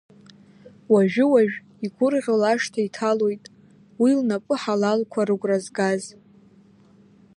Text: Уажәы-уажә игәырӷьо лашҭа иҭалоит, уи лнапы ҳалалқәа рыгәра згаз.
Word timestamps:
Уажәы-уажә 0.91 1.55
игәырӷьо 1.85 2.35
лашҭа 2.41 2.81
иҭалоит, 2.87 3.43
уи 4.01 4.11
лнапы 4.19 4.55
ҳалалқәа 4.61 5.21
рыгәра 5.27 5.57
згаз. 5.65 6.03